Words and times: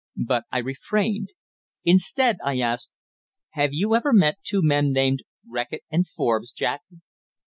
But 0.25 0.45
I 0.51 0.57
refrained. 0.57 1.29
Instead, 1.85 2.37
I 2.43 2.57
asked 2.59 2.89
"Have 3.51 3.69
you 3.71 3.93
ever 3.93 4.11
met 4.11 4.39
two 4.41 4.61
men 4.63 4.91
named 4.91 5.19
Reckitt 5.47 5.83
and 5.91 6.07
Forbes, 6.07 6.51
Jack?" 6.53 6.81